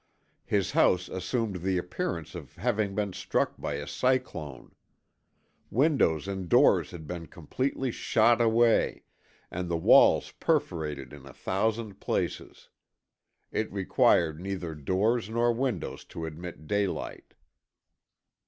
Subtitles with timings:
[0.47, 4.73] His house assumed the appearance of having been struck by a cyclone.
[5.69, 9.03] Windows and doors had been completely shot away
[9.51, 12.69] and the walls perforated in a thousand places.
[13.51, 17.35] It required neither doors nor windows to admit daylight.